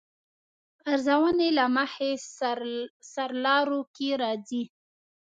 [0.91, 2.09] ارزونې له مخې
[3.13, 4.63] سرلارو کې راځي.